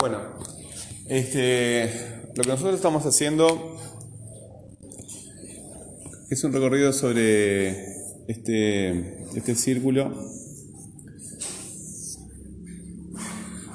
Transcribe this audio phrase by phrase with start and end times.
[0.00, 0.18] Bueno,
[1.10, 3.76] este, lo que nosotros estamos haciendo
[6.30, 7.84] es un recorrido sobre
[8.26, 10.10] este, este círculo.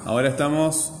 [0.04, 0.92] Ahora estamos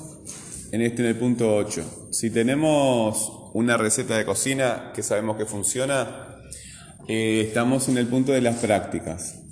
[0.70, 2.08] en este en el punto 8.
[2.12, 6.36] Si tenemos una receta de cocina que sabemos que funciona,
[7.08, 9.45] eh, estamos en el punto de las prácticas.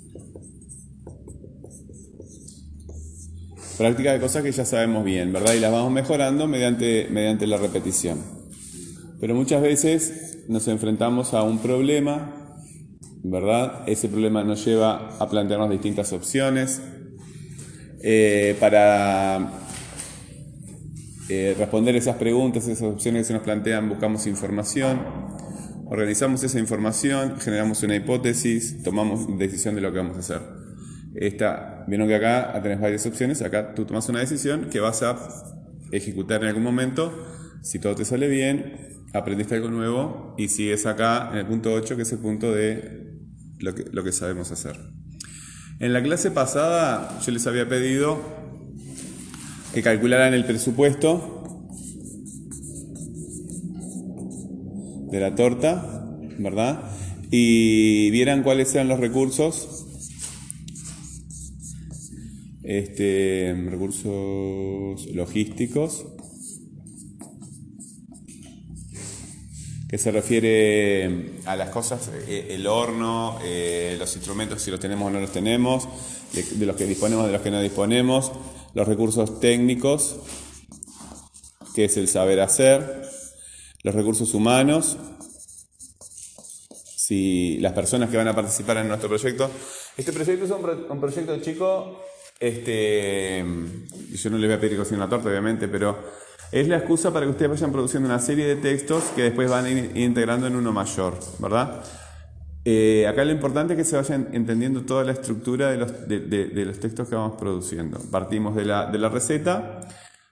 [3.77, 5.53] Práctica de cosas que ya sabemos bien, ¿verdad?
[5.53, 8.19] Y las vamos mejorando mediante, mediante la repetición.
[9.19, 12.55] Pero muchas veces nos enfrentamos a un problema,
[13.23, 13.83] ¿verdad?
[13.87, 16.81] Ese problema nos lleva a plantearnos distintas opciones.
[18.01, 19.51] Eh, para
[21.27, 25.01] eh, responder esas preguntas, esas opciones que se nos plantean, buscamos información,
[25.87, 30.41] organizamos esa información, generamos una hipótesis, tomamos decisión de lo que vamos a hacer.
[31.15, 35.17] Esta, vieron que acá tenés varias opciones, acá tú tomas una decisión que vas a
[35.91, 37.13] ejecutar en algún momento,
[37.61, 41.95] si todo te sale bien, aprendiste algo nuevo y sigues acá en el punto 8,
[41.95, 43.13] que es el punto de
[43.59, 44.77] lo que, lo que sabemos hacer.
[45.79, 48.19] En la clase pasada yo les había pedido
[49.73, 51.43] que calcularan el presupuesto
[55.11, 56.07] de la torta,
[56.39, 56.91] ¿verdad?
[57.29, 59.74] Y vieran cuáles eran los recursos
[62.65, 66.05] este, recursos logísticos,
[69.87, 75.07] que se refiere a las cosas, eh, el horno, eh, los instrumentos, si los tenemos
[75.07, 75.87] o no los tenemos,
[76.33, 78.31] de, los que disponemos, de los que no disponemos,
[78.73, 80.17] los recursos técnicos,
[81.75, 83.03] que es el saber hacer,
[83.83, 84.97] los recursos humanos,
[86.97, 89.51] si las personas que van a participar en nuestro proyecto.
[89.95, 92.01] Este proyecto es un, un proyecto chico
[92.39, 93.43] este,
[94.13, 95.97] yo no le voy a pedir cocina una torta, obviamente, pero
[96.51, 99.65] es la excusa para que ustedes vayan produciendo una serie de textos que después van
[99.65, 101.83] a ir integrando en uno mayor, ¿verdad?
[102.67, 106.65] Eh, acá lo importante es que se vayan entendiendo toda la estructura de los, de,
[106.65, 107.99] los textos que vamos produciendo.
[108.09, 109.81] Partimos de la, la receta,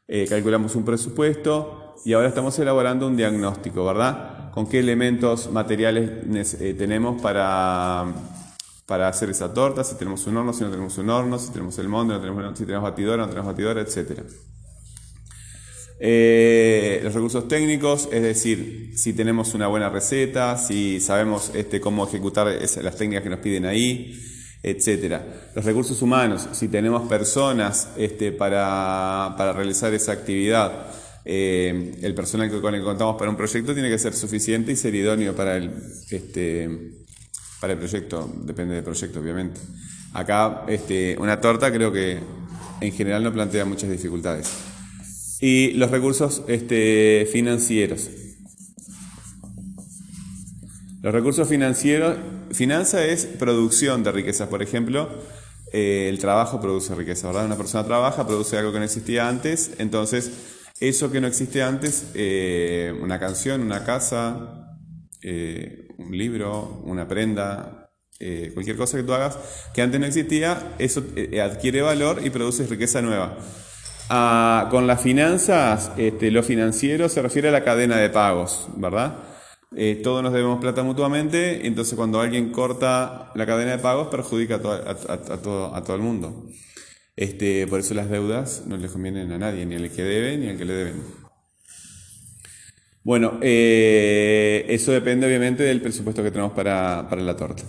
[0.08, 4.52] eh, calculamos un presupuesto y ahora estamos elaborando un diagnóstico, ¿verdad?
[4.52, 8.06] Con qué elementos materiales eh, tenemos para
[8.86, 11.78] para hacer esa torta, si tenemos un horno, si no tenemos un horno, si tenemos
[11.80, 14.20] el molde, no tenemos, si tenemos batidora, no tenemos batidora, etc.
[16.00, 22.06] Eh, los recursos técnicos, es decir, si tenemos una buena receta, si sabemos este, cómo
[22.06, 24.20] ejecutar las técnicas que nos piden ahí,
[24.64, 25.22] etc.
[25.56, 30.88] Los recursos humanos, si tenemos personas este, para, para realizar esa actividad,
[31.24, 34.76] eh, el personal con el que contamos para un proyecto tiene que ser suficiente y
[34.76, 35.72] ser idóneo para el,
[36.12, 37.03] este,
[37.64, 39.62] para el proyecto, depende del proyecto, obviamente.
[40.12, 42.20] Acá, este, una torta creo que
[42.82, 44.50] en general no plantea muchas dificultades.
[45.40, 48.10] Y los recursos este, financieros.
[51.02, 52.18] Los recursos financieros,
[52.52, 55.08] finanza es producción de riquezas, por ejemplo,
[55.72, 57.46] eh, el trabajo produce riqueza, ¿verdad?
[57.46, 60.34] Una persona trabaja, produce algo que no existía antes, entonces
[60.82, 64.78] eso que no existe antes, eh, una canción, una casa,
[65.22, 67.90] eh, un libro, una prenda,
[68.20, 69.38] eh, cualquier cosa que tú hagas
[69.74, 73.38] que antes no existía, eso eh, adquiere valor y produce riqueza nueva.
[74.10, 79.16] Ah, con las finanzas, este, lo financiero se refiere a la cadena de pagos, ¿verdad?
[79.76, 84.56] Eh, todos nos debemos plata mutuamente, entonces cuando alguien corta la cadena de pagos perjudica
[84.56, 86.46] a, todo, a todo el mundo.
[87.16, 90.50] Este, por eso las deudas no le convienen a nadie, ni al que debe ni
[90.50, 91.23] al que le deben.
[93.04, 97.64] Bueno, eh, eso depende obviamente del presupuesto que tenemos para, la torta.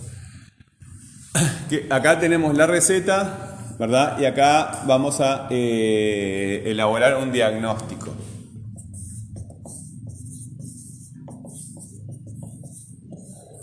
[1.89, 4.17] acá tenemos la receta, ¿verdad?
[4.19, 8.15] Y acá vamos a eh, elaborar un diagnóstico.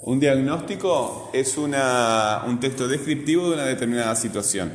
[0.03, 1.71] Un diagnóstico es un
[2.61, 4.73] texto descriptivo de una determinada situación.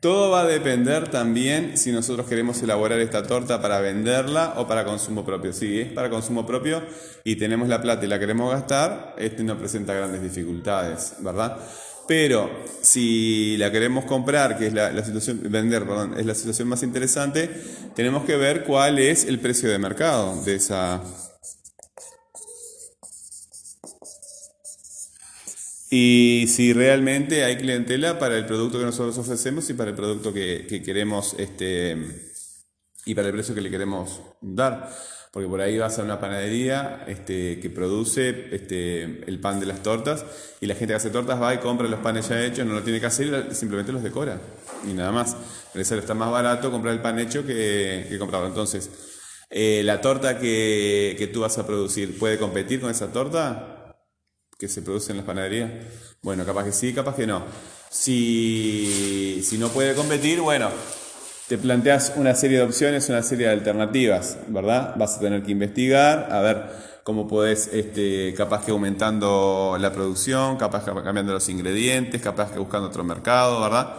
[0.00, 4.86] Todo va a depender también si nosotros queremos elaborar esta torta para venderla o para
[4.86, 5.52] consumo propio.
[5.52, 6.82] Si es para consumo propio
[7.22, 11.58] y tenemos la plata y la queremos gastar, este no presenta grandes dificultades, ¿verdad?
[12.08, 16.82] Pero si la queremos comprar, que es la, situación, vender, perdón, es la situación más
[16.82, 17.50] interesante,
[17.94, 21.02] tenemos que ver cuál es el precio de mercado de esa,
[25.92, 30.32] y si realmente hay clientela para el producto que nosotros ofrecemos y para el producto
[30.32, 31.96] que, queremos este,
[33.04, 34.88] y para el precio que le queremos dar.
[35.32, 39.82] Porque por ahí vas a una panadería este, que produce este, el pan de las
[39.82, 40.24] tortas
[40.60, 42.82] y la gente que hace tortas va y compra los panes ya hechos, no lo
[42.82, 44.40] tiene que hacer, simplemente los decora
[44.88, 45.36] y nada más.
[45.72, 48.46] Pero eso está más barato comprar el pan hecho que, comprarlo.
[48.48, 48.90] Entonces,
[49.50, 53.79] eh, la torta que, que tú vas a producir, ¿puede competir con esa torta
[54.60, 55.70] que se produce en las panaderías?
[56.22, 57.42] Bueno, capaz que sí, capaz que no.
[57.88, 60.68] Si, si no puede competir, bueno,
[61.48, 64.94] te planteas una serie de opciones, una serie de alternativas, ¿verdad?
[64.96, 70.58] Vas a tener que investigar, a ver cómo podés, este, capaz que aumentando la producción,
[70.58, 73.96] capaz que cambiando los ingredientes, capaz que buscando otro mercado, ¿verdad?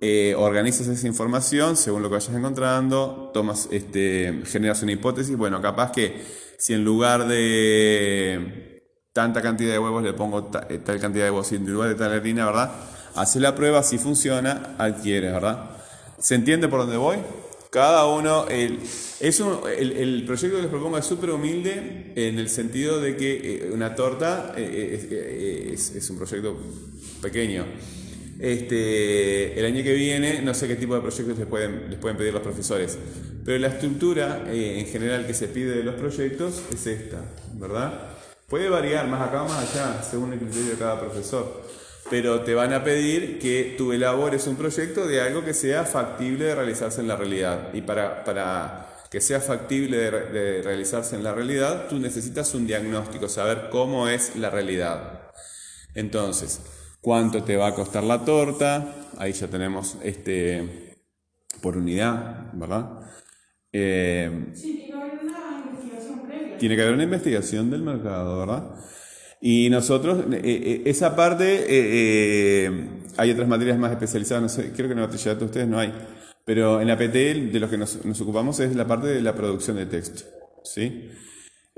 [0.00, 5.60] Eh, organizas esa información según lo que vayas encontrando, tomas, este, generas una hipótesis, bueno,
[5.60, 6.22] capaz que
[6.58, 8.75] si en lugar de
[9.16, 12.44] tanta cantidad de huevos le pongo eh, tal cantidad de huevos individual de tal harina,
[12.44, 12.70] ¿verdad?
[13.14, 15.70] Hace la prueba, si funciona, adquieres, ¿verdad?
[16.18, 17.16] ¿Se entiende por dónde voy?
[17.70, 18.78] Cada uno, el,
[19.20, 23.70] es el, proyecto que les propongo es súper humilde en el sentido de que eh,
[23.72, 26.54] una torta eh, es, un proyecto
[27.22, 27.64] pequeño.
[28.38, 32.18] Este, el año que viene no sé qué tipo de proyectos les pueden, les pueden
[32.18, 32.98] pedir los profesores,
[33.46, 37.22] pero la estructura en general que se pide de los proyectos es esta,
[37.54, 38.15] ¿verdad?
[38.48, 41.64] Puede variar más acá más allá según el criterio de cada profesor
[42.10, 46.44] pero te van a pedir que tú elabores un proyecto de algo que sea factible
[46.44, 47.70] de realizarse en la realidad.
[47.74, 53.28] Y para, para que sea factible de, realizarse en la realidad, tú necesitas un diagnóstico,
[53.28, 55.30] saber cómo es la realidad.
[55.94, 56.60] Entonces,
[57.00, 60.94] cuánto te va a costar la torta, ahí ya tenemos este
[61.62, 63.00] por unidad, ¿verdad?
[63.72, 66.36] Eh, sí, tiene que haber una investigación previa.
[66.58, 68.64] Tiene que haber una investigación del mercado, ¿verdad?
[69.40, 72.70] Y nosotros, eh, eh, esa parte, eh,
[73.16, 75.78] hay otras materias más especializadas, no sé, creo que en el bachillerato de ustedes no
[75.78, 75.92] hay,
[76.44, 79.76] pero en la PTL de lo que nos, ocupamos es la parte de la producción
[79.76, 80.24] de texto.
[80.64, 81.10] ¿sí?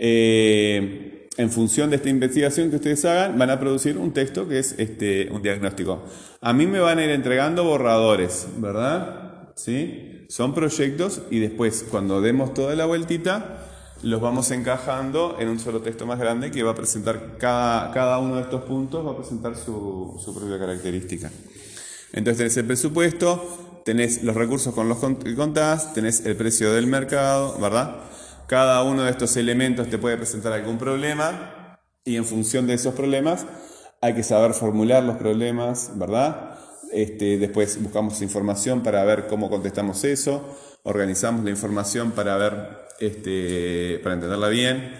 [0.00, 4.74] en función de esta investigación que ustedes hagan, van a producir un texto que es
[4.78, 6.04] este, un diagnóstico.
[6.40, 9.52] A mí me van a ir entregando borradores, ¿verdad?
[9.56, 10.26] ¿Sí?
[10.28, 13.67] Son proyectos y después, cuando demos toda la vueltita,
[14.02, 18.18] los vamos encajando en un solo texto más grande que va a presentar cada, cada
[18.18, 21.30] uno de estos puntos, va a presentar su, su, propia característica.
[22.12, 26.86] Entonces tenés el presupuesto, tenés los recursos con los que contás, tenés el precio del
[26.86, 27.96] mercado, ¿verdad?
[28.46, 32.94] Cada uno de estos elementos te puede presentar algún problema y en función de esos
[32.94, 33.46] problemas
[34.00, 36.58] hay que saber formular los problemas, ¿verdad?
[36.92, 40.42] Este, después buscamos información para ver cómo contestamos eso,
[40.84, 44.94] organizamos la información para ver este, para entenderla bien,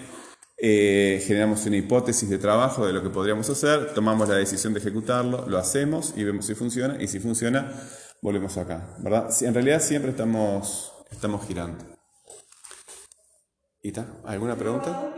[0.61, 4.81] eh, generamos una hipótesis de trabajo de lo que podríamos hacer, tomamos la decisión de
[4.81, 7.73] ejecutarlo, lo hacemos y vemos si funciona, y si funciona,
[8.21, 9.31] volvemos acá, ¿verdad?
[9.43, 11.85] En realidad siempre estamos, estamos girando.
[13.83, 14.07] ¿Y está?
[14.25, 15.15] ¿Alguna pregunta?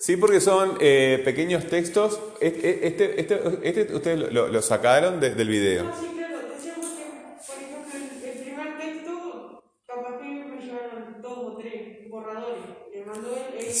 [0.00, 2.18] Sí, porque son eh, pequeños textos.
[2.40, 5.88] Este, este, este, este ustedes lo, lo sacaron del video.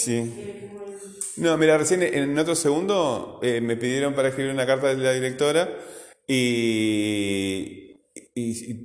[0.04, 0.70] Sí.
[1.36, 5.12] No, mira, recién en otro segundo eh, me pidieron para escribir una carta de la
[5.12, 5.68] directora
[6.26, 7.88] y.
[8.34, 8.40] Y,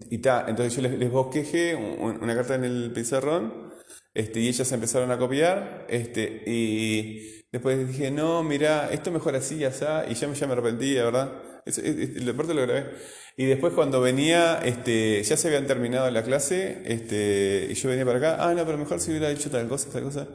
[0.09, 3.73] y, entonces yo les, les bosquejé una carta en el pizarrón
[4.13, 9.63] este, y ellas empezaron a copiar este, y después dije, no, mira, esto mejor así,
[9.63, 11.31] está, y ya, ya me arrepentí, ¿verdad?
[11.65, 12.87] el deporte lo grabé.
[13.35, 18.05] Y después cuando venía, este, ya se habían terminado la clase, este, y yo venía
[18.05, 20.27] para acá, ah, no, pero mejor si hubiera dicho tal cosa, tal cosa.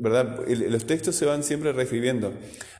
[0.00, 0.40] ¿Verdad?
[0.46, 2.32] los textos se van siempre reescribiendo.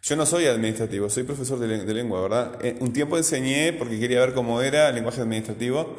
[0.02, 2.58] Yo no soy administrativo, soy profesor de, lengua, ¿verdad?
[2.64, 5.96] Eh, un tiempo enseñé porque quería ver cómo era el lenguaje administrativo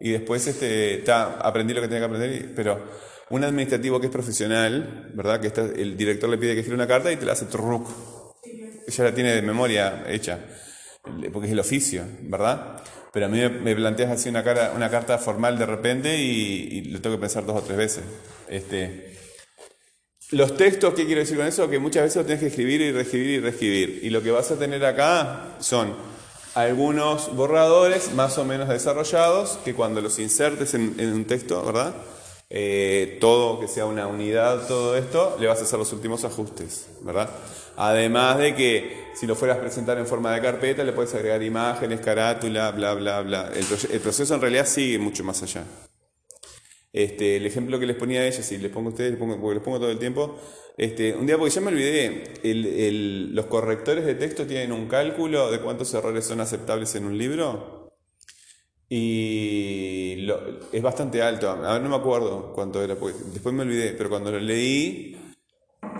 [0.00, 2.82] y después este, aprendí lo que tenía que aprender, pero
[3.30, 5.40] un administrativo que es profesional, ¿verdad?
[5.40, 7.88] Que el director le pide que escriba una carta y te la hace truc.
[8.86, 10.40] Ella la tiene de memoria hecha,
[11.32, 12.82] porque es el oficio, ¿verdad?
[13.12, 14.42] Pero a mí me, planteas así una
[14.90, 18.04] carta formal de repente y, y, lo tengo que pensar dos o tres veces.
[18.48, 19.12] Este,
[20.32, 21.68] los textos, ¿qué quiero decir con eso?
[21.68, 24.00] Que muchas veces lo tienes que escribir y reescribir y reescribir.
[24.02, 25.94] Y lo que vas a tener acá son
[26.54, 31.94] algunos borradores más o menos desarrollados que cuando los insertes en, un texto, ¿verdad?
[32.48, 36.86] Eh, todo, que sea una unidad, todo esto, le vas a hacer los últimos ajustes,
[37.02, 37.28] ¿verdad?
[37.76, 41.42] Además de que si lo fueras a presentar en forma de carpeta, le puedes agregar
[41.42, 43.50] imágenes, carátula, bla, bla, bla.
[43.54, 45.64] el proceso en realidad sigue mucho más allá.
[46.92, 49.40] Este, el ejemplo que les ponía a ella, si les pongo a ustedes, les pongo,
[49.40, 50.38] porque les pongo todo el tiempo,
[50.76, 52.24] este, un día porque ya me olvidé,
[53.32, 57.90] los correctores de texto tienen un cálculo de cuántos errores son aceptables en un libro.
[58.88, 60.28] Y
[60.70, 61.48] es bastante alto.
[61.50, 65.16] A ver, no me acuerdo cuánto era, después me olvidé, pero cuando lo leí,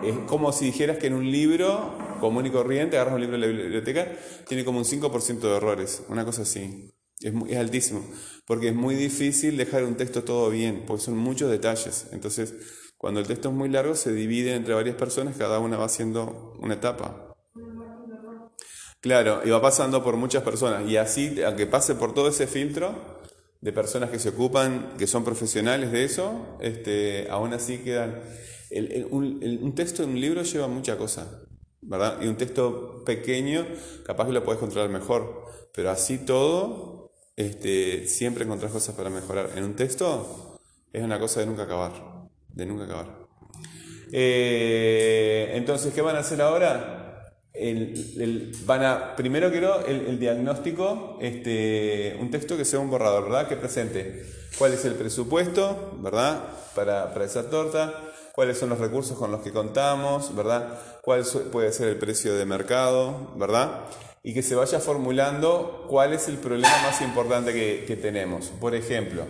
[0.03, 3.47] es como si dijeras que en un libro común y corriente, agarras un libro de
[3.47, 4.13] la biblioteca,
[4.47, 6.93] tiene como un 5% de errores, una cosa así.
[7.23, 8.05] Es, es, altísimo,
[8.47, 12.07] porque es muy difícil dejar un texto todo bien, porque son muchos detalles.
[12.13, 12.55] Entonces,
[12.97, 16.55] cuando el texto es muy largo, se divide entre varias personas, cada una va haciendo
[16.61, 17.33] una etapa.
[19.03, 20.89] Claro, y va pasando por muchas personas.
[20.89, 22.95] Y así, aunque pase por todo ese filtro
[23.61, 28.23] de personas que se ocupan, que son profesionales de eso, este, aún así quedan...
[29.11, 31.43] un, texto en un libro lleva mucha cosa,
[31.81, 32.23] ¿verdad?
[32.23, 33.67] Y un texto pequeño,
[34.07, 35.47] capaz que lo puedes controlar mejor.
[35.75, 37.02] Pero así todo,
[37.37, 39.51] este, siempre encontrás cosas para mejorar.
[39.57, 40.59] En un texto
[40.93, 41.93] es una cosa de nunca acabar,
[42.49, 43.23] de nunca acabar.
[44.13, 47.03] Eh, entonces, ¿qué van a hacer ahora?
[47.55, 53.25] el, van a, primero quiero el, el, diagnóstico, este, un texto que sea un borrador,
[53.25, 53.49] ¿verdad?
[53.49, 54.25] Que presente
[54.59, 56.49] cuál es el presupuesto, ¿verdad?
[56.75, 57.95] Para, para esa torta,
[58.35, 60.79] cuáles son los recursos con los que contamos, ¿verdad?
[61.03, 63.83] Cuál puede ser el precio de mercado, ¿verdad?
[64.23, 68.53] Y que se vaya formulando cuál es el problema más importante que, tenemos.
[68.61, 69.25] Por ejemplo,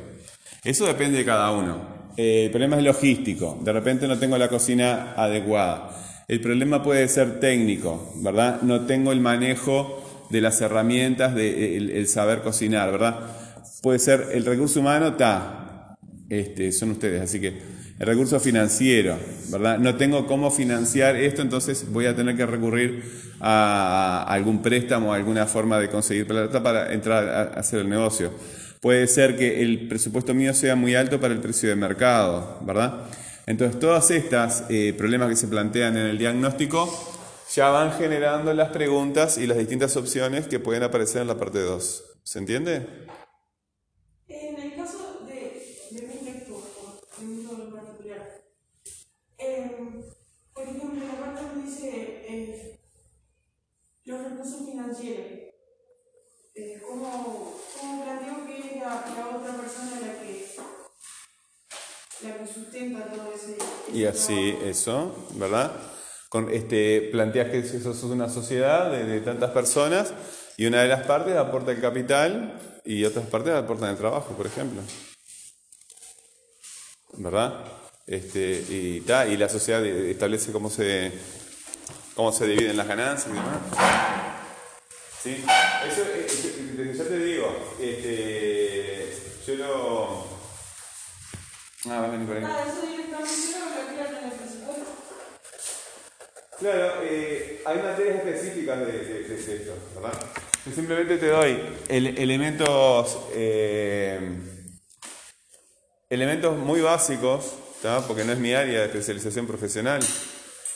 [0.64, 2.02] eso depende de cada uno.
[2.16, 3.58] Eh, el problema es logístico.
[3.62, 8.62] De repente no tengo la cocina adecuada el problema puede ser técnico, ¿verdad?
[8.62, 13.20] No tengo el manejo de las herramientas, de, el, saber cocinar, ¿verdad?
[13.82, 15.96] Puede ser el recurso humano, está,
[16.30, 17.60] este, son ustedes, así que
[18.02, 19.16] el recurso financiero,
[19.48, 19.78] ¿verdad?
[19.78, 23.04] No tengo cómo financiar esto, entonces voy a tener que recurrir
[23.38, 28.32] a, algún préstamo, a alguna forma de conseguir plata para entrar a hacer el negocio.
[28.80, 33.04] Puede ser que el presupuesto mío sea muy alto para el precio de mercado, ¿verdad?
[33.46, 36.90] Entonces, todos estos eh, problemas que se plantean en el diagnóstico
[37.54, 41.60] ya van generando las preguntas y las distintas opciones que pueden aparecer en la parte
[41.60, 42.04] 2.
[42.24, 42.84] ¿Se entiende?
[44.26, 46.62] En el caso de, de un texto,
[47.18, 48.42] de un particular,
[49.38, 49.70] eh,
[50.54, 51.90] por ejemplo, en la parte donde dice
[52.28, 52.78] eh,
[54.04, 55.26] los recursos financieros,
[56.54, 60.56] eh, ¿cómo, ¿cómo, planteo que la, la otra persona la que
[62.22, 63.56] la que sustenta todo ese...
[63.92, 65.72] y así, eso, ¿verdad?
[66.28, 70.12] Con, este, planteas que eso es una sociedad de, tantas personas
[70.56, 74.46] y una de las partes aporta el capital y otras partes aportan el trabajo, por
[74.46, 74.80] ejemplo.
[77.14, 77.64] ¿Verdad?
[78.06, 81.12] Este, y, ta, y la sociedad establece cómo se,
[82.14, 83.58] cómo se dividen las ganancias y demás.
[85.22, 85.44] ¿Sí?
[85.86, 86.02] Eso,
[86.76, 89.08] ya te digo, este,
[89.46, 90.42] yo lo
[91.84, 92.44] Ah, va a venir por ahí.
[92.46, 94.86] Ah, eso directamente lo en el presupuesto.
[96.60, 100.26] Claro, eh, hay materias específicas de, de, esto, ¿verdad?
[100.64, 104.20] Yo simplemente te doy elementos, eh,
[106.08, 107.54] elementos muy básicos,
[108.06, 110.00] porque no es mi área de especialización profesional.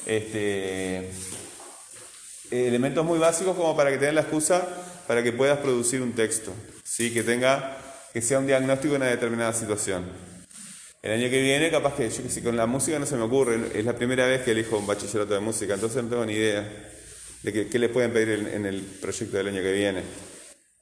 [0.07, 1.09] Este,
[2.51, 4.67] elementos muy básicos como para que tengas la excusa
[5.07, 6.53] para que puedas producir un texto,
[6.85, 7.13] ¿sí?
[7.13, 7.79] que tenga,
[8.13, 10.05] que sea un diagnóstico de una determinada situación.
[11.03, 13.61] El año que viene, capaz que yo que con la música no se me ocurre,
[13.75, 16.69] es la primera vez que elijo un bachillerato de música, entonces no tengo ni idea
[17.43, 20.03] de qué, le pueden pedir en, el proyecto del año que viene.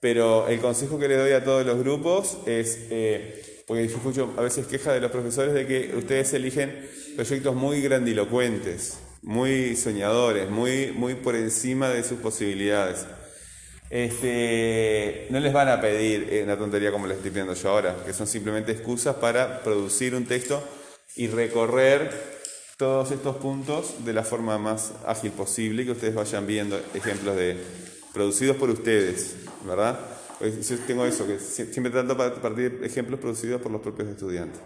[0.00, 4.34] Pero el consejo que le doy a todos los grupos es, eh, porque yo escucho
[4.38, 10.48] a veces quejas de los profesores de que ustedes eligen proyectos muy grandilocuentes, muy soñadores,
[10.48, 13.06] muy, muy por encima de sus posibilidades
[13.94, 17.96] este, no les van a pedir eh, una tontería como les estoy pidiendo yo ahora,
[18.04, 20.60] que son simplemente excusas para producir un texto
[21.14, 22.10] y recorrer
[22.76, 27.56] todos estos puntos de la forma más ágil posible que ustedes vayan viendo ejemplos de
[28.12, 29.96] producidos por ustedes, ¿verdad?
[30.40, 34.60] Pues yo tengo eso, que siempre trato para partir ejemplos producidos por los propios estudiantes.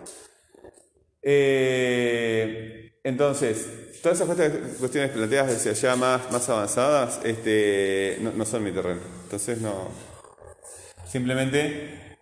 [1.20, 4.36] Eh, entonces, todas esas
[4.78, 9.00] cuestiones planteadas hacia allá más, avanzadas este, no, son mi terreno.
[9.24, 9.88] Entonces, no.
[11.06, 12.18] Simplemente,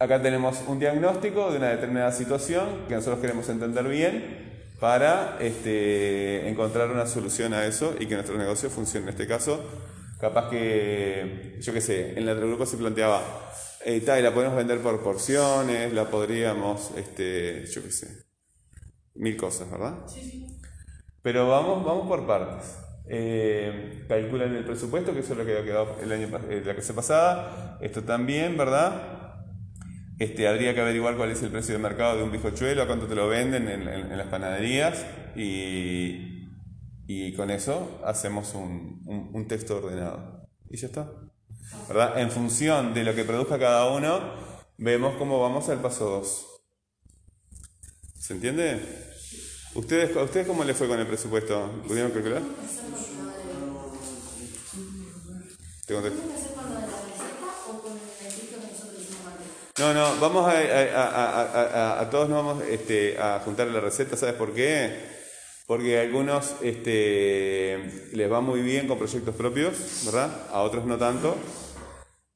[0.00, 6.48] acá tenemos un diagnóstico de una determinada situación que nosotros queremos entender bien para este,
[6.48, 9.06] encontrar una solución a eso y que nuestro negocio funcione.
[9.06, 9.64] En este caso,
[10.20, 13.22] capaz que, yo qué sé, en el otro grupo se planteaba,
[13.84, 18.25] eh, la podemos vender por porciones, la podríamos, este, yo qué sé,
[19.18, 19.94] mil cosas, ¿verdad?
[20.06, 20.58] Sí,
[21.22, 22.78] Pero vamos, vamos por partes.
[23.08, 26.74] Eh, calculan el presupuesto, que eso es lo que había quedado el año, eh, la
[26.74, 27.78] clase pasada.
[27.80, 29.26] Esto también, ¿verdad?
[30.18, 33.06] Este, habría que averiguar cuál es el precio de mercado de un bizcochuelo, a cuánto
[33.06, 35.04] te lo venden en, las panaderías
[35.36, 36.48] y,
[37.06, 40.48] y, con eso hacemos un, un, texto ordenado.
[40.70, 41.10] Y ya está.
[41.86, 42.18] ¿verdad?
[42.18, 44.20] En función de lo que produzca cada uno,
[44.78, 46.55] vemos cómo vamos al paso 2.
[48.18, 48.80] ¿Se entiende?
[49.74, 51.70] ¿Ustedes, ¿A ustedes cómo les fue con el presupuesto?
[51.86, 52.42] ¿Pudieron calcular?
[55.86, 56.22] ¿Te contesto?
[59.78, 64.16] No, no, vamos a, a, a, a, todos nos vamos este, a juntar la receta,
[64.16, 65.16] ¿sabes por qué?
[65.66, 70.46] Porque a algunos este, les va muy bien con proyectos propios, ¿verdad?
[70.50, 71.36] A otros no tanto.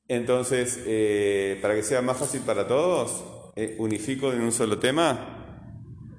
[0.07, 3.25] Entonces, eh, para que sea más fácil para todos,
[3.57, 5.39] eh, unifico en un solo tema,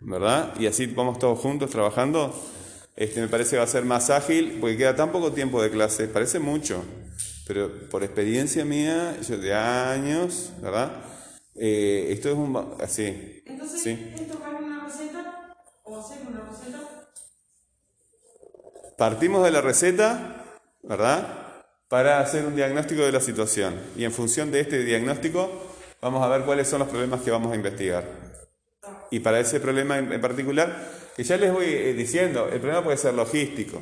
[0.01, 0.53] ¿verdad?
[0.60, 2.34] Y así vamos todos juntos trabajando.
[2.96, 5.72] Este, me parece que va a ser más ágil, porque queda tan poco tiempo de
[5.72, 6.84] clase, parece mucho,
[7.48, 10.91] pero por experiencia mía, yo de años, ¿verdad?
[11.55, 12.75] Eh, esto es un...
[12.81, 13.43] así.
[13.46, 14.12] Entonces, ¿sí?
[14.15, 16.79] ¿es tocar una receta o hacer una receta?
[18.98, 20.46] Partimos de la receta,
[20.84, 21.63] ¿verdad?
[21.88, 23.79] Para hacer un diagnóstico de la situación.
[23.98, 25.50] Y en función de este diagnóstico,
[26.01, 28.30] vamos a ver cuáles son los problemas que vamos a investigar.
[29.12, 30.75] Y para ese problema en particular,
[31.15, 33.82] que ya les voy eh, diciendo, el problema puede ser logístico.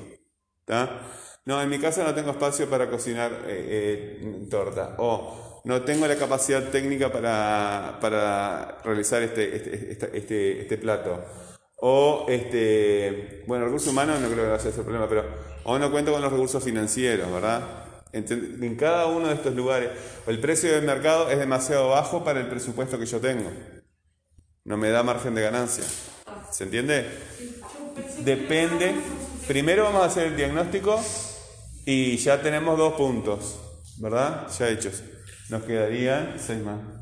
[0.66, 1.02] ¿tá?
[1.46, 4.96] No, en mi casa no tengo espacio para cocinar eh, eh, torta.
[4.98, 11.24] O no tengo la capacidad técnica para, para realizar este, este, este, este, plato.
[11.78, 15.24] O, este, bueno, recursos humanos no creo que vaya a ser problema, pero
[15.64, 17.62] o no cuento con los recursos financieros, ¿verdad?
[18.12, 19.92] En cada uno de estos lugares,
[20.26, 23.50] el precio del mercado es demasiado bajo para el presupuesto que yo tengo.
[24.70, 25.84] No me da margen de ganancia.
[26.52, 27.04] ¿Se entiende?
[28.20, 28.94] Depende.
[29.48, 31.04] Primero vamos a hacer el diagnóstico
[31.88, 33.60] y ya tenemos dos puntos,
[33.98, 34.48] ¿verdad?
[34.60, 35.02] Ya hechos.
[35.50, 36.99] Nos quedarían seis más.